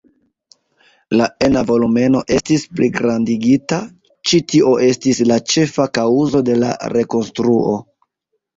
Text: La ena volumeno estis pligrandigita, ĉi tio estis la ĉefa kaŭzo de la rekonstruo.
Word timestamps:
La 1.19 1.27
ena 1.47 1.61
volumeno 1.71 2.21
estis 2.37 2.63
pligrandigita, 2.79 3.79
ĉi 4.31 4.41
tio 4.55 4.73
estis 4.89 5.23
la 5.33 5.39
ĉefa 5.55 5.89
kaŭzo 6.01 6.45
de 6.51 6.59
la 6.65 6.75
rekonstruo. 6.99 7.79